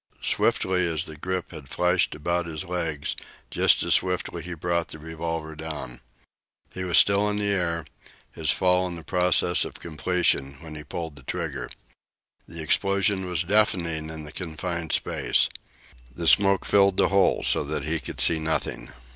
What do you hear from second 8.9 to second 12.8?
process of completion, when he pulled the trigger. The